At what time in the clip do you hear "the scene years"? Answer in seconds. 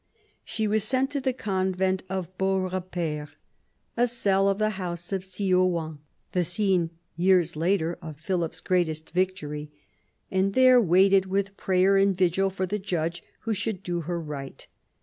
6.31-7.55